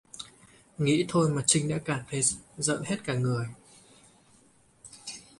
[0.77, 2.21] nghĩ thôi mà Trinh đã cảm thấy
[2.57, 3.47] dợt hết cả người